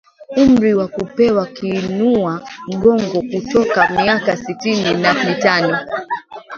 [0.43, 5.77] umri wa kupewa kiinua mgongo kutoka miaka sitini na mitano